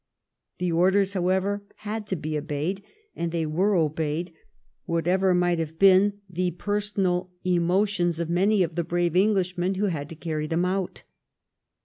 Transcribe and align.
The 0.57 0.71
orders, 0.71 1.13
however, 1.13 1.61
had 1.85 2.07
to 2.07 2.15
be 2.15 2.35
obeyed, 2.35 2.81
and 3.15 3.31
they 3.31 3.45
were 3.45 3.75
obeyed, 3.75 4.33
whatever 4.85 5.35
might 5.35 5.59
have 5.59 5.77
been 5.77 6.21
the 6.27 6.49
personal 6.49 7.29
emotions 7.45 8.19
of 8.19 8.27
many 8.27 8.63
of 8.63 8.73
the 8.73 8.83
brave 8.83 9.15
Englishmen 9.15 9.75
who 9.75 9.85
had 9.93 10.09
to 10.09 10.15
carry 10.15 10.47
them 10.47 10.65
out. 10.65 11.03